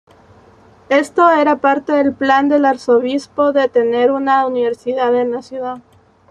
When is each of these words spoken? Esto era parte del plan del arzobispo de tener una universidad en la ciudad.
Esto 0.89 1.29
era 1.29 1.57
parte 1.61 1.93
del 1.93 2.15
plan 2.15 2.49
del 2.49 2.65
arzobispo 2.65 3.51
de 3.53 3.69
tener 3.69 4.09
una 4.11 4.47
universidad 4.47 5.15
en 5.15 5.29
la 5.29 5.43
ciudad. 5.43 5.83